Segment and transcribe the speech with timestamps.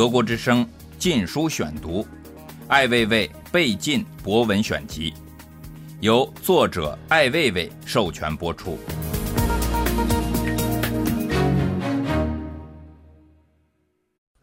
[0.00, 0.64] 德国之声
[0.98, 2.02] 《禁书选读》，
[2.68, 5.12] 艾未未被禁博文选集，
[6.00, 8.78] 由作者艾未未授权播出。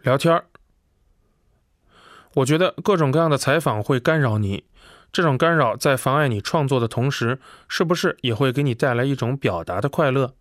[0.04, 0.46] 聊天儿，
[2.36, 4.64] 我觉得各种各样的采访会干扰你，
[5.12, 10.36] 这种干扰在妨碍你创作的同时，是不是也会给你带来一种表达的快乐？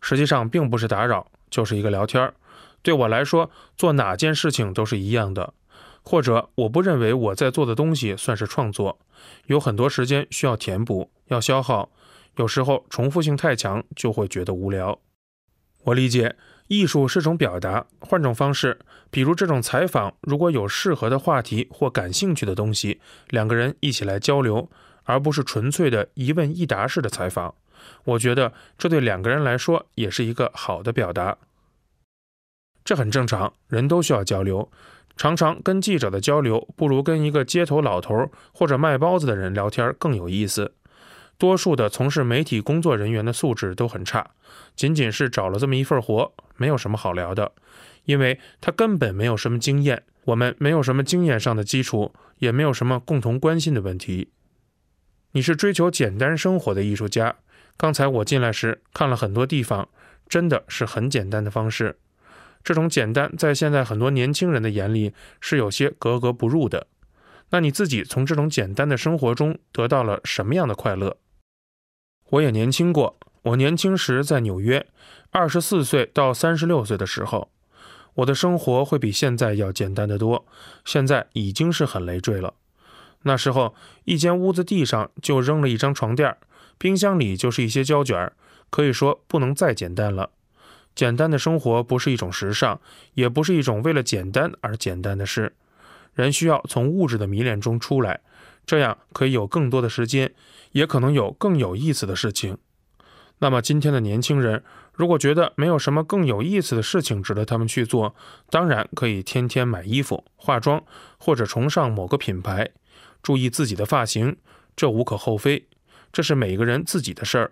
[0.00, 2.34] 实际上并不是打扰，就是一个聊天儿。
[2.84, 5.54] 对我来说，做哪件事情都是一样的，
[6.02, 9.00] 或者我不认为我在做的东西算是创作，
[9.46, 11.90] 有很多时间需要填补，要消耗，
[12.36, 15.00] 有时候重复性太强就会觉得无聊。
[15.84, 16.36] 我理解，
[16.68, 18.78] 艺术是种表达，换种方式，
[19.10, 24.68] 比如这种采访，如果有适合的话题或感兴趣的东西，两个人一起来交流，
[25.04, 27.54] 而不是纯粹的一问一答式的采访。
[28.04, 31.36] 我觉得这对两个人来说也是一个好的表达，
[32.84, 34.70] 这很正常，人都需要交流。
[35.16, 40.74] 常常跟记者的交流，不如跟一个街头老头或者卖包子的人聊天更有意思。
[41.38, 44.30] 多数的从事媒体工作人员的素质都很差，
[44.76, 47.52] 仅仅是找了这么一份活，没有什么好聊的，
[48.04, 54.30] 因为他根本没有什么经验，我们没有什么经验上的基础，也没有什么共同关心的问题。
[55.32, 57.36] 你是追求简单生活的艺术家。
[57.76, 59.88] 刚才我进来时看了很多地方，
[60.28, 61.98] 真的是很简单的方式。
[62.64, 66.86] 这种简单在现在很多年轻人的眼里是有些格格不入的。
[67.50, 71.18] 那你自己从这种简单的生活中得到了什么样的快乐？
[72.30, 74.86] 我也年轻过，我年轻时在纽约，
[75.30, 77.50] 二十四岁到三十六岁的时候，
[78.14, 80.46] 我的生活会比现在要简单的多。
[80.84, 82.54] 现在已经是很累赘了。
[83.22, 86.34] 那时候一间屋子地上就扔了一张床垫。
[86.76, 88.32] 冰箱里就是一些胶卷，
[88.70, 90.30] 可以说不能再简单了。
[90.94, 92.80] 简单的生活不是一种时尚，
[93.14, 95.54] 也不是一种为了简单而简单的事。
[96.14, 98.20] 人需要从物质的迷恋中出来，
[98.64, 100.32] 这样可以有更多的时间，
[100.72, 102.56] 也可能有更有意思的事情。
[103.38, 104.62] 那么今天的年轻人，
[104.92, 108.14] 如果觉得没有什么更有意思的事情值得他们去做，
[108.48, 110.82] 当然可以天天买衣服、化妆，
[111.18, 112.70] 或者崇尚某个品牌，
[113.20, 114.36] 注意自己的发型，
[114.76, 115.66] 这无可厚非。
[116.12, 117.50] 这是每个人自己的事儿，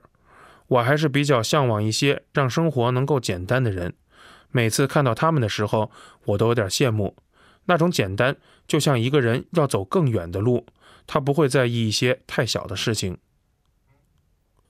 [0.69, 3.95] 我还是比较向往一些让生活能够简单的人。
[4.51, 5.91] 每次看到他们的时候，
[6.27, 7.17] 我都有点羡慕。
[7.67, 8.37] 那种简单，
[8.67, 10.67] 就像一个人要走更远的路，
[11.07, 13.19] 他不会在意一些太小的事情。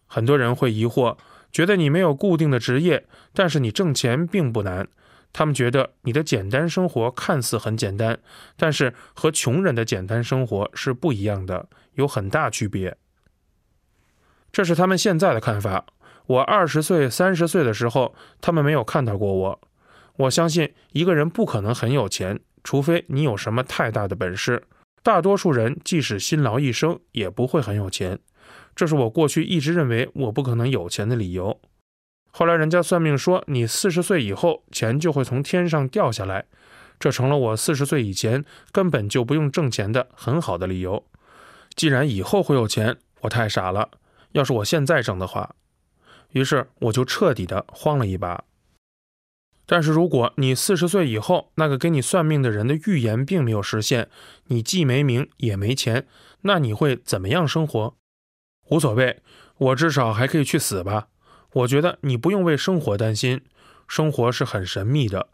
[0.07, 1.17] 很多人会疑惑，
[1.51, 4.87] 觉得你没有固定的职业，但是你挣钱并不难。
[5.33, 8.21] 他们觉得你的简单生活看似很简单，
[8.57, 12.99] 但是和穷人的简单生活是不一样的，有很大区别。
[14.53, 15.87] 这是他们现在的看法。
[16.27, 19.61] 我二十岁、三十岁的时候，他们没有看到过我。
[20.17, 24.63] 我相信一个人不可能很有钱，除非你有什么太大的本事。
[25.03, 28.19] 大多数人即使辛劳一生，也不会很有钱。
[28.77, 31.61] 这是我过去一直认为我不可能有钱的理由。
[32.31, 36.45] 后来人家算命说，你四十岁以后钱就会从天上掉下来，
[37.01, 41.05] 这成了我四十岁以前根本就不用挣钱的很好的理由。
[41.75, 43.89] 既然以后会有钱，我太傻了。
[44.33, 45.55] 要是我现在挣的话，
[46.31, 48.45] 于是我就彻底的慌了一把。
[49.65, 54.11] 但是如果你四十岁以后，那个给你算命的人的预言并没有实现，
[54.47, 56.07] 你既没名也没钱，
[56.43, 57.97] 那你会怎么样生活？
[58.71, 59.23] 无所谓，
[59.59, 61.09] 我至少还可以去死吧。
[61.53, 63.43] 我觉得你不用为生活担心，
[63.87, 65.29] 生活是很神秘的，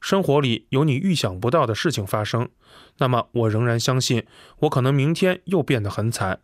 [0.00, 2.48] 生活里有你预想不到的事情发生。
[2.98, 4.26] 那么我仍然相信，
[4.60, 6.40] 我可能明天又变得很惨，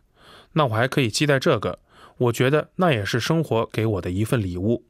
[0.53, 1.79] 那我还可以期待这个。
[2.19, 4.85] 我觉得那也是生活给我的一份礼物。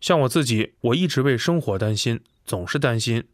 [0.00, 3.24] 像我自己，我一直为生活担心，总是担心。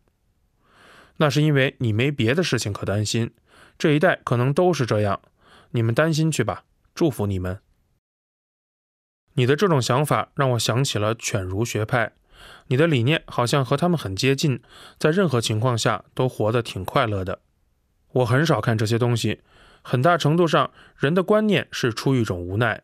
[1.16, 3.32] 那是因为你没别的事情可担心。
[3.76, 5.20] 这一代可能都是这样，
[5.72, 6.64] 你们担心去吧，
[6.94, 7.58] 祝福你们。
[9.34, 12.12] 你的这种想法让我想起了犬儒学派，
[12.68, 14.62] 你的理念好像和他们很接近，
[14.98, 17.40] 在任何情况下都活得挺快乐的。
[18.12, 19.40] 我很少看这些东西。
[19.82, 22.82] 很大程度上，人的观念是出于一种无奈。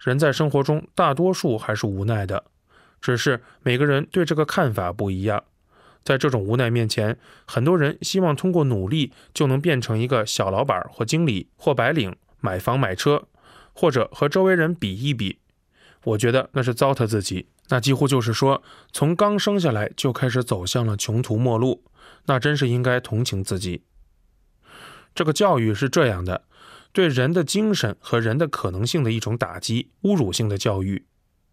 [0.00, 2.44] 人在生活中，大多数还是无奈的，
[3.00, 5.42] 只是每个人对这个看法不一样。
[6.04, 13.24] 在这种无奈面前，很多人希望通过努力就能变成一个小老板或经理或白领，买房买车，
[13.72, 15.40] 或者和周围人比一比。
[16.04, 18.62] 我觉得那是糟蹋自己，那几乎就是说，
[18.92, 21.82] 从刚生下来就开始走向了穷途末路。
[22.26, 23.82] 那真是应该同情自己。
[25.16, 26.44] 这个教育是这样的，
[26.92, 31.06] 对人的精神和人的可能性的一种打击，侮辱性的教育。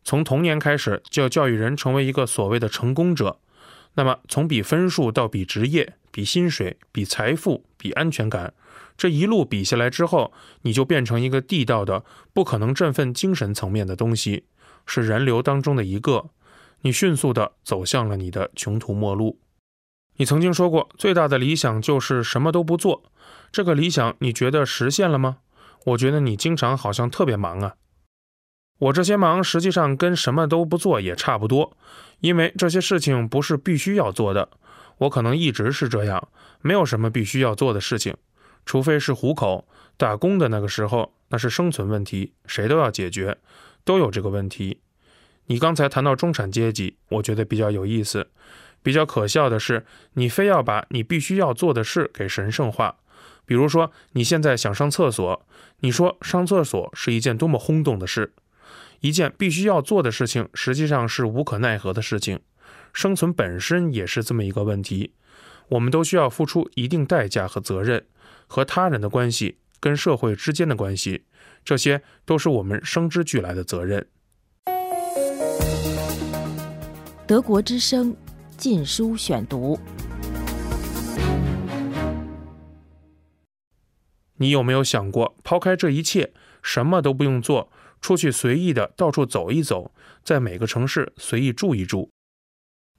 [0.04, 3.40] 从童年开始就要教育人成为一个所谓的成功者，
[3.94, 8.54] 那么从比分数到比职业、比薪水、比财富、比安全感，
[8.98, 10.34] 这一路比下来之后，
[10.64, 14.44] 你就变成一个地道的、不可能振奋精神层面的东西，
[14.86, 16.32] 是人流当中的一个。
[16.82, 19.40] 你迅速地走向了你的穷途末路。
[20.18, 23.04] 你曾经说过，最大的理想就是什么都不做。
[23.54, 25.38] 这个理想，你觉得实现了吗？
[25.86, 27.76] 我觉得你经常好像特别忙啊。
[28.80, 31.78] 我这些忙实际上跟什么都不做也差不多，
[32.22, 34.50] 因为这些事情不是必须要做的。
[34.98, 36.30] 我可能一直是这样，
[36.62, 38.18] 没有什么必须要做的事情，
[38.66, 39.68] 除非是糊口、
[39.98, 43.38] 打工的那个时候，那是生存问题，谁都要解决，
[43.84, 44.80] 都有这个问题。
[45.46, 48.32] 你刚才谈到中产阶级，我觉得比较有意思。
[48.82, 52.98] 比较可笑的是，你非要把你必须要做的事给神圣化。
[53.46, 55.46] 比如说，你现在想上厕所，
[55.80, 58.34] 你说上厕所是一件多么轰动的事，
[59.02, 62.40] 一件必须要做的事情，实际上是无可奈何的事情。
[62.94, 65.14] 生存本身也是这么一个问题，
[65.70, 68.06] 我们都需要付出一定代价和责任，
[68.48, 71.26] 和他人的关系，跟社会之间的关系，
[71.66, 74.08] 这些都是我们生之俱来的责任。
[77.28, 78.16] 德国之声。
[78.56, 79.78] 禁书选读，
[84.38, 87.72] 你有没有想过，抛开这一切，什么都不用做，
[88.02, 89.92] 出去随意的到处走一走，
[90.24, 92.10] 在每个城市随意住一住，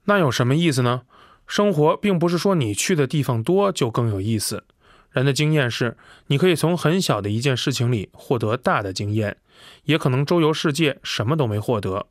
[0.04, 1.02] 那有什么意思呢？
[1.46, 4.64] 生活并不是说你去的地方多就更有意思。
[5.10, 5.96] 人的经验是，
[6.28, 9.36] 你可以从很小的一件事情里获得大的经验，
[9.84, 12.06] 也可能周游世界什么都没获得，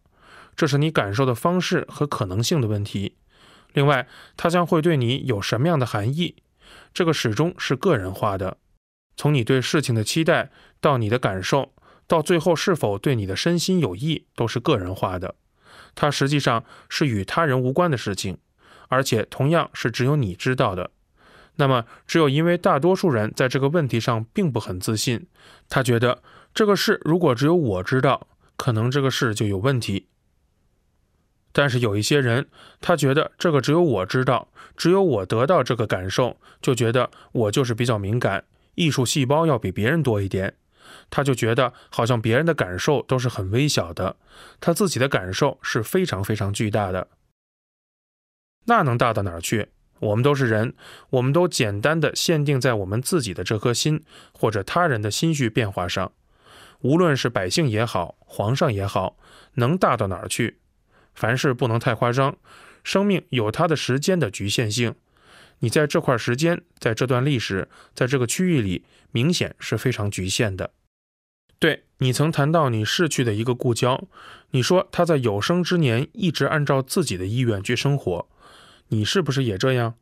[0.55, 3.15] 这是你感受的方式和可能性的问题。
[3.73, 6.35] 另外，它将会对你有什么样的含义？
[6.93, 8.57] 这个始终是个人化的。
[9.15, 10.51] 从你对事情的期待，
[10.81, 11.73] 到你的感受，
[12.07, 15.35] 到最后是否对你的身心有益，都是个人化的。
[15.95, 18.37] 它实际上是与他人无关的事情，
[18.87, 20.91] 而且同样是只有你知道的。
[21.57, 25.27] 那么，只有因为大多数人在这个问题上并不很自信，
[25.69, 28.27] 他觉得这个事如果只有我知道，
[28.57, 30.07] 可能这个事就有问题。
[31.51, 32.47] 但是有一些人，
[32.81, 38.43] 他觉得这个只有我知道，只有我得到这个感受，就觉得我就是比较敏感，
[38.75, 40.55] 艺术细胞要比别人多一点。
[41.09, 44.17] 他就觉得好像别人的感受都是很微小的，
[44.59, 47.07] 他自己的感受是非常非常巨大的。
[48.65, 49.69] 那能大到哪儿去？
[49.99, 50.73] 我们都是人，
[51.11, 54.03] 我们都简单的限定在我们自己的这颗心
[54.33, 56.11] 或者他人的心绪变化上。
[56.81, 59.17] 无论是百姓也好，皇上也好，
[59.53, 60.59] 能大到哪儿去？
[61.13, 62.35] 凡事不能太夸张，
[62.83, 64.95] 生命有它的时间的局限性。
[65.59, 70.71] 你在这块时间，在这段历史，在这个区域里，明显是非常局限的。
[71.59, 74.07] 对你曾谈到你逝去的一个故交，
[74.51, 78.27] 你说他在有生之年一直按照自己的意愿去生活，
[78.89, 79.95] 你是不是也这样？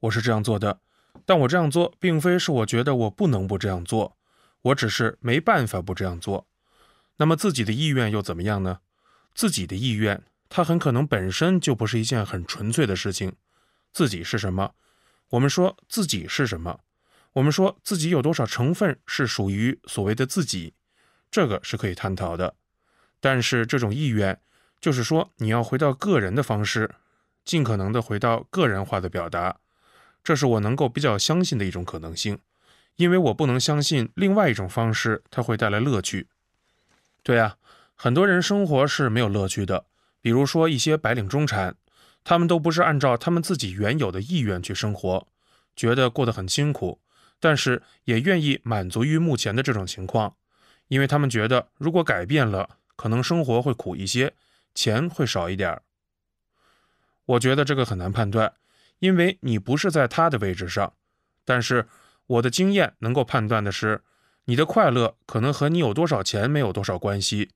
[0.00, 0.80] 我是这样做的，
[1.24, 4.16] 但我这样做并非是我觉得我不能不这样做，
[4.62, 6.46] 我只是没办法不这样做。
[7.16, 8.80] 那么自己的意愿又怎么样呢？
[9.34, 10.22] 自己的意愿。
[10.54, 13.32] 它很可能本身就不是一件很纯粹的事情。
[13.92, 14.74] 自己是什么？
[15.30, 16.80] 我们说自己是什么？
[17.34, 20.74] 我们说自己有多少成分是属于所谓的自己？
[21.30, 22.54] 这个是可以探讨的。
[23.20, 24.38] 但是这种意愿，
[24.80, 26.94] 就是说你要回到个人的方式，
[27.44, 29.58] 尽可能的回到个人化的表达。
[30.22, 32.38] 这是我能够比较相信的一种可能性，
[32.96, 36.28] 因为我不能相信另外一种方式它会带来乐趣。
[37.22, 37.56] 对啊，
[37.94, 39.86] 很多人生活是没有乐趣的。
[40.20, 41.76] 比如说一些白领中产，
[42.24, 45.26] 他们都不是按照他们自己原有的意愿去生活，
[45.74, 47.00] 觉得过得很辛苦，
[47.40, 50.36] 但是也愿意满足于目前的这种情况，
[50.88, 54.34] 因为他们觉得如果改变了，可能生活会苦一些，
[54.74, 55.82] 钱会少一点儿
[57.24, 58.52] 我觉得这个很难判断，
[58.98, 60.92] 因为你不是在他的位置上，
[61.44, 61.88] 但是
[62.26, 64.02] 我的经验能够判断的是，
[64.44, 67.50] 你的快乐可能和你有多少钱没有多少关系，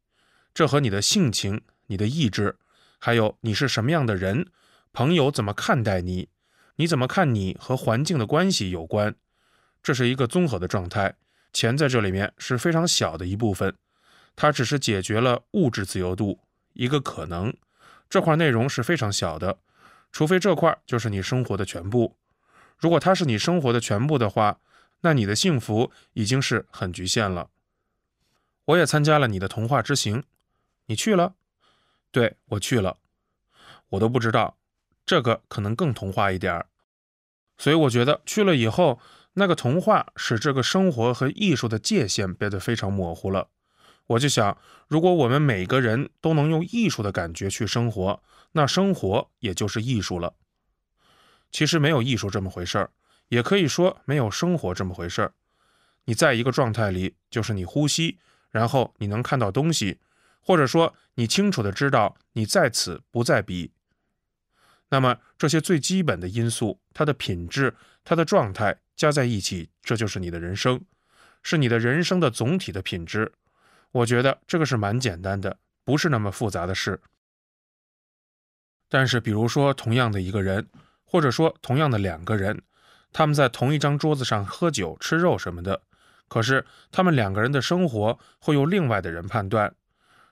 [0.52, 1.62] 这和你的性情。
[1.88, 2.56] 你的意志，
[2.98, 4.50] 还有你是什么样的人，
[4.92, 6.28] 朋友怎么看待你，
[6.76, 9.14] 你怎么看你和环境的关系有关，
[9.82, 11.14] 这是一个综合的状态。
[11.52, 13.74] 钱在这里面是非常小的一部分，
[14.34, 16.40] 它只是解决了物质自由度
[16.74, 17.54] 一个可能，
[18.10, 19.58] 这块内容是非常小的，
[20.12, 22.16] 除非这块就是你生活的全部。
[22.76, 24.58] 如果它是你生活的全部的话，
[25.00, 27.48] 那你的幸福已经是很局限了。
[28.66, 30.24] 我也参加了你的童话之行，
[30.86, 31.34] 你去了。
[32.16, 32.96] 对我去了，
[33.90, 34.56] 我都不知道，
[35.04, 36.68] 这个可能更童话一点儿，
[37.58, 38.98] 所以我觉得去了以后，
[39.34, 43.50] 那个童话使这个生活和艺术的界限变得非常模糊了。
[44.06, 44.56] 我就想，
[44.88, 50.36] 如果我们每个人都能用艺术的感觉去生活，那生活也就是艺术了。
[51.50, 52.90] 其实没有艺术这么回事儿，
[53.28, 55.34] 也可以说没有生活这么回事儿。
[56.06, 58.18] 你在一个状态里，就是你呼吸，
[58.50, 60.00] 然后你能看到东西，
[60.46, 63.72] 或者说你清楚的知道你在此不在彼。
[64.90, 67.74] 那么这些最基本的因素，它的品质、
[68.04, 70.80] 它的状态加在一起，这就是你的人生，
[71.42, 73.32] 是你的人生的总体的品质。
[73.90, 77.00] 我觉得这个是蛮简单的，不是那么复杂的事。
[78.88, 80.68] 但是，比如说同样的一个人，
[81.04, 82.62] 或者说同样的两个人，
[83.12, 85.82] 他们在同一张桌子上喝酒、吃肉什么的，
[86.28, 89.74] 可是他们两个人的生活会由另外的人判断，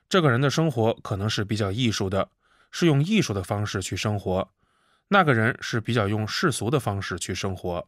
[0.09, 2.29] 这个人的生活可能是比较艺术的。
[2.71, 4.51] 是用艺术的方式去生活，
[5.07, 7.87] 那个人是比较用世俗的方式去生活。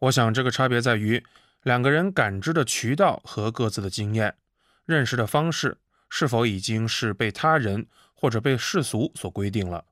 [0.00, 1.24] 我想这个差别在于
[1.62, 4.34] 两个人感知的渠道和各自的经验、
[4.84, 5.78] 认识的方式
[6.10, 9.84] 是否已经是被他人或者被世俗所规定了。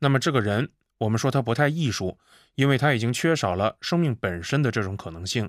[0.00, 0.68] 那么这个人，
[0.98, 2.18] 我们说他不太艺术，
[2.56, 5.48] 因为他已经缺少了生命本身的这种可能性。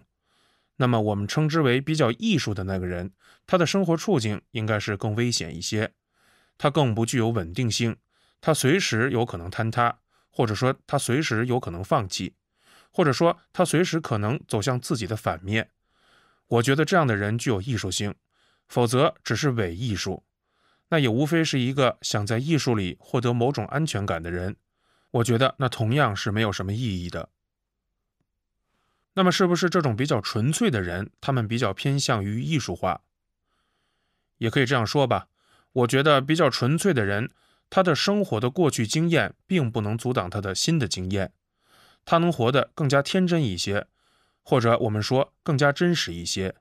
[0.78, 3.12] 那么我们称之为比较艺术的那个人，
[3.46, 5.94] 他的生活处境应该是更危险一些。
[6.58, 7.96] 他更不具有稳定性，
[8.42, 10.00] 他随时有可能坍塌，
[10.30, 12.36] 或者说他随时有可能放弃，
[12.92, 15.70] 或者说他随时可能走向自己的反面。
[16.48, 18.14] 我觉得这样的人具有艺术性，
[18.68, 20.24] 否则只是伪艺术，
[20.90, 24.56] 那也无非是一个想在艺术里获得某种安全感的人。
[25.12, 27.30] 我觉得那同样是没有什么意义的。
[29.16, 33.02] 那么是不是这种比较纯粹的人，他们比较偏向于艺术化？
[34.38, 35.28] 也可以这样说吧。
[35.72, 37.32] 我觉得比较纯粹的人，
[37.70, 41.32] 他的生活的过去经验并不能阻挡他的新的经验，
[42.06, 43.88] 他能活得更加天真一些，
[44.44, 46.56] 或者我们说更加真实一些。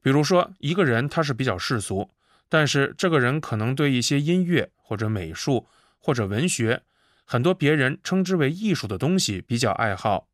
[0.00, 2.10] 比如说，一个人他是比较世俗，
[2.48, 5.66] 但是这个人可能对一些音乐或者美术
[5.98, 6.82] 或者文学，
[7.26, 10.28] 很多别人称之为艺术的东西比较爱好，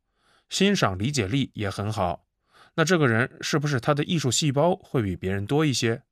[0.48, 2.26] 欣赏理解力也很好。
[2.74, 6.02] 那这个人是不是他的艺术细胞会比别人多一些？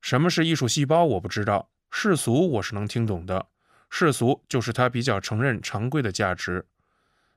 [0.00, 1.04] 什么是艺术细胞？
[1.04, 1.70] 我不知道。
[1.90, 3.48] 世俗我是能听懂的，
[3.90, 6.66] 世俗就是他比较承认常规的价值。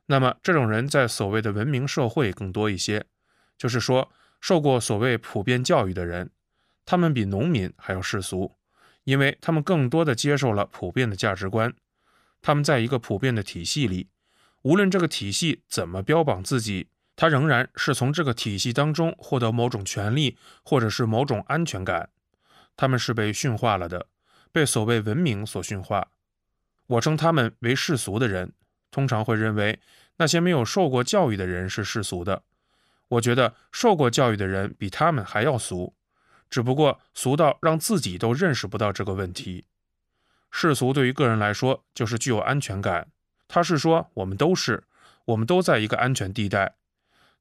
[0.06, 3.06] 那么这种人在所谓的文明社会更多一些，
[3.56, 6.30] 就是说受过所谓普遍教育的人，
[6.84, 8.56] 他们比农民还要世俗，
[9.04, 11.74] 因为他们更多的接受了普遍的价值观。
[12.42, 14.08] 他们在一个普遍的体系里，
[14.62, 22.10] 无论这个体系怎么标榜自己，他仍然是从这个体系当中获得某种权利或者是某种安全感。
[22.76, 24.06] 他们是被驯化了的，
[24.50, 26.08] 被所谓文明所驯化。
[26.86, 28.52] 我称他们为世俗的人，
[28.90, 29.80] 通常会认为
[30.16, 32.42] 那些没有受过教育的人是世俗的。
[33.08, 35.94] 我觉得受过教育的人比他们还要俗，
[36.48, 39.66] 只不过俗到让自己都认识不到这个问题。
[40.50, 43.08] 世俗对于个人来说就是具有安全感，
[43.54, 44.82] 他是说我们都是，
[45.26, 46.76] 我们都在一个安全地带。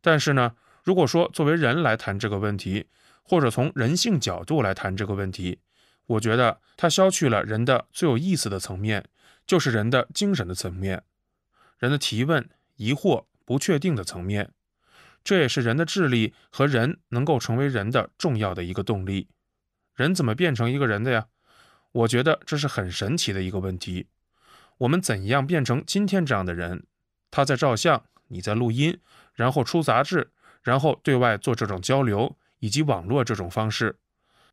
[0.02, 2.90] 但是呢，如果说作为人来谈这个问题，
[3.24, 5.60] 或者从人性角度来谈这个问题，
[6.08, 9.06] 我觉得它消去了人的最有意思的层面，
[9.48, 11.02] 就是人的精神的层面，
[11.80, 14.52] 人的提问、疑惑、不确定的层面，
[15.24, 19.30] 这也是人的智力和人能够成为人的重要的一个动力。
[19.96, 21.28] 人怎么变成一个人的呀？
[21.94, 24.08] 我觉得这是很神奇的一个问题。
[24.82, 26.86] 我们怎样变成今天这样的人？
[27.30, 29.00] 他在照相，你在录音，
[29.34, 30.32] 然后出杂志，
[30.64, 32.38] 然后对外做这种交流。
[32.60, 33.98] 以及网络这种方式，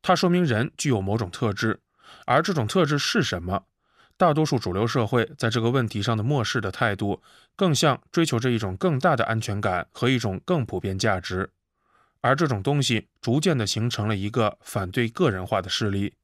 [0.01, 1.81] 它说明人具有某种特质，
[2.25, 3.65] 而这种特质是什么？
[4.17, 7.21] 大多数主流社会在这个问题上的漠视的态度，
[7.55, 11.51] 更像追求着一种更大的安全感和一种更普遍价值，
[12.23, 16.15] 而这种东西逐渐的形成了一个反对个人化的势力，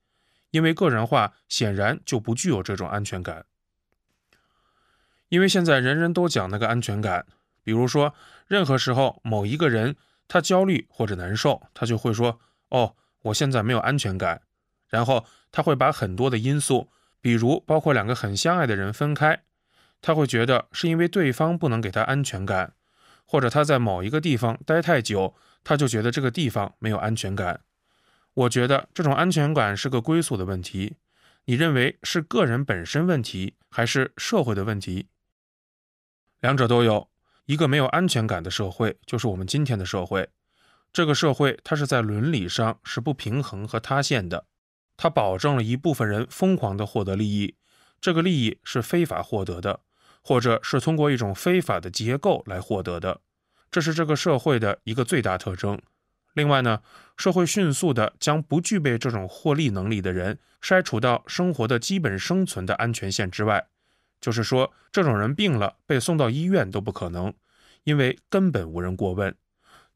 [0.52, 3.44] 因为个人化显然就不具有这种安全感，
[5.34, 7.26] 因为现在人人都讲那个安全感，
[7.64, 8.14] 比如说
[8.46, 9.96] 任何时候某一个人。
[10.26, 12.40] 他焦虑或者难受，他就会说
[12.72, 14.40] ：“哦，我现在没有安全感。”
[14.88, 16.88] 然后他会把很多的因素，
[17.20, 19.42] 比如包括两个很相爱的人分开，
[20.00, 22.72] 他会觉得是因为对方不能给他安全感，
[23.26, 27.60] 或者他在某一个地方待太久，他就觉得这个地方没有安全感。
[28.32, 30.96] 我觉得这种安全感是个归宿的问题。
[31.44, 35.08] 你认为是个人本身问题，还是社会的问题？
[36.44, 37.08] 两者都有。
[37.46, 40.28] 一个没有安全感的社会，就是我们今天的社会。
[40.92, 44.44] 这个社会它是在伦理上是不平衡和塌陷的，
[44.94, 47.56] 它保证了一部分人疯狂地获得利益，
[47.98, 49.80] 这个利益是非法获得的，
[50.20, 53.22] 或者是通过一种非法的结构来获得的，
[53.70, 55.80] 这是这个社会的一个最大特征。
[56.34, 56.82] 另外呢，
[57.16, 63.66] 社会迅速地将不具备这种获利能力的人筛除到生活的基本生存的安全线之外，
[64.24, 67.34] 就是说，这种人病了被送到医院都不可能，
[67.82, 69.36] 因为根本无人过问。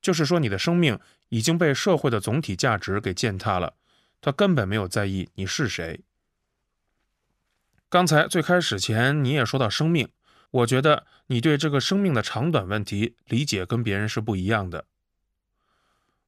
[0.02, 3.72] 就是说，你的生命已经被社会的总体价值给践踏了，
[4.20, 6.02] 他根本没有在意你是谁。
[7.88, 10.10] 刚才最开始前你也说到生命，
[10.50, 14.84] 我觉得你对这个生命的长短问题理解跟别人是不一样的。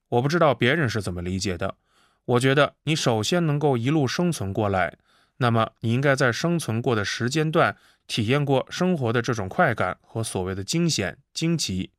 [0.09, 1.76] 我不知道别人是怎么理解的。
[2.25, 4.97] 我觉得你首先能够一路生存过来，
[5.40, 11.90] 那么你应该在生存过的时间段体验过生活的这种快感和所谓的惊险、惊奇。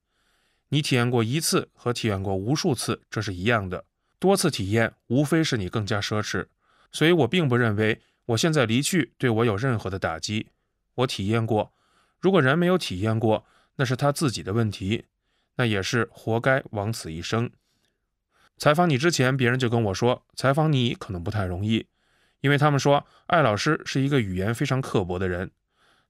[0.70, 3.86] 你体验过一次和体验过无数次，这是一样的。
[4.18, 6.48] 多次体验无非是你更加奢侈。
[6.92, 8.02] 所以我并不认为。
[8.28, 10.48] 我现在离去对我有任何的打击？
[10.94, 11.74] 我体验过，
[12.20, 13.46] 如果人没有体验过，
[13.76, 15.06] 那是他自己的问题，
[15.56, 17.50] 那也是活该枉此一生。
[18.58, 21.88] 采访你之前，别人就跟我说，采访你可能不太容易，
[22.42, 25.50] 因为他们说艾老师是一个语言非常刻薄的人，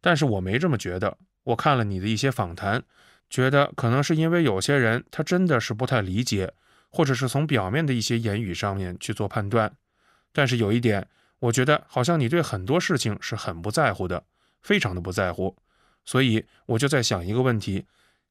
[0.02, 1.18] 但是我没这么觉得。
[1.44, 2.84] 我看了你的一些访谈，
[3.30, 6.54] 觉得可能是因为有些人他真的是不太理解，
[6.90, 9.74] 或者是从表面的一些言语上面去做判断，
[10.34, 11.08] 但是有一点。
[11.40, 14.24] 我觉得好像你对很多事情是很不在乎的，
[14.62, 15.58] 非常的不在乎，
[16.06, 17.88] 所以我就在想一个问题：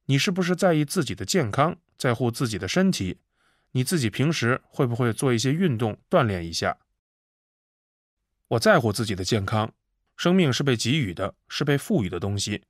[0.07, 3.19] 你是不是在意自己的健康，在乎自己的身体？
[3.73, 6.78] 你自己平时会不会做一些运动锻炼一下？
[8.50, 9.73] 我在乎自己的健康，
[10.16, 12.62] 生命是被给予的，是被赋予的东西，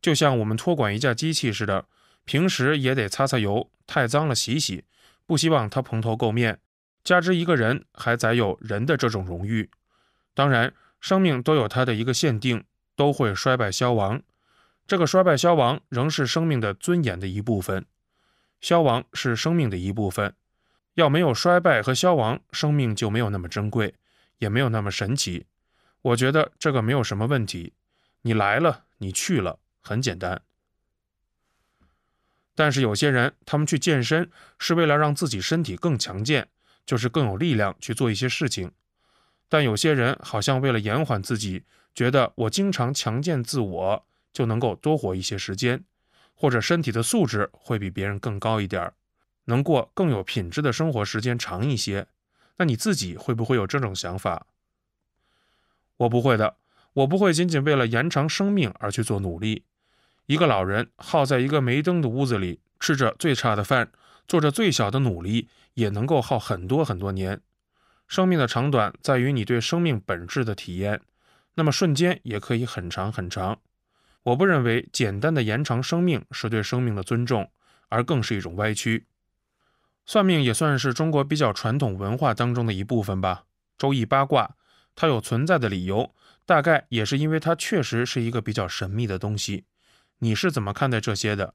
[0.00, 1.84] 就像我们托管一架机器似的，
[2.24, 4.84] 平时也得擦擦油，太脏了洗洗，
[5.26, 6.58] 不希望它蓬头垢面。
[7.04, 9.70] 加之一个人还载有人的这种荣誉。
[10.32, 12.64] 当然，生命都有它的一个限定，
[12.96, 14.22] 都会衰败消亡。
[14.86, 17.84] 这个衰败消亡仍是生命的尊严的一部分，
[18.62, 20.34] 消亡是生命的一部分。
[20.94, 23.94] 要没有衰败和消亡，生命就没有那么珍贵，
[24.38, 25.46] 也没有那么神奇。
[26.02, 27.72] 我觉得这个没有什么问题。
[28.22, 30.42] 你来了，你去了，很简单。
[32.54, 36.48] 但是有些人，他们去健身是为了让自己身体更强健，
[36.86, 38.72] 就是更有力量去做一些事情。
[39.48, 45.84] 但有些人好像为了延缓自己，觉得我经常强健自我就能够多活一些时间，
[46.34, 48.92] 或者身体的素质会比别人更高一点
[49.44, 52.08] 能过更有品质的生活时间长一些。
[52.58, 54.46] 那你自己会不会有这种想法？
[55.98, 56.56] 我不会的，
[56.92, 59.64] 我不会仅仅为了延长生命而去做努力。
[60.26, 63.90] 一个老人耗在一个没灯的屋子里，吃着最差的饭，
[64.26, 67.40] 做着最小的努力，也能够耗很多很多年。
[68.08, 71.00] 生命的长短在于你对生命本质的体验，
[71.54, 73.60] 那么瞬间也可以很长很长。
[74.22, 77.50] 我不认为简单的延长生命是对生命的尊重，
[77.88, 79.06] 而更是一种歪曲。
[80.06, 83.44] 算命也算是中国比较传统文化当中的一部分吧。
[83.76, 84.56] 周易八卦，
[84.94, 86.14] 它有存在的理由，
[86.46, 89.64] 大概也是因为它确实是一个比较神秘的东西。
[90.20, 91.54] 你是怎么看待这些的？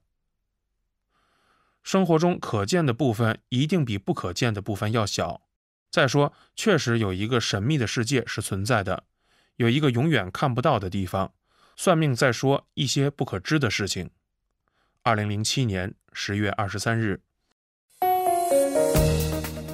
[1.82, 5.42] 生活中可见的部分一定比不可见的部分要小。
[5.90, 9.04] 再说，确实有一个神秘的世界是存在的，
[9.56, 11.32] 有一个永远看不到的地方。
[11.74, 14.10] 算命在说一些不可知的事情。
[15.02, 17.22] 二零零七年十月二十三日，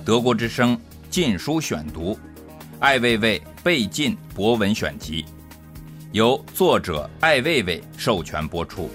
[0.09, 0.75] 德国之声
[1.11, 2.15] 《禁书选读》，
[2.79, 5.27] 艾未未被禁博文选集，
[6.13, 8.89] 由作者艾未未授权播出。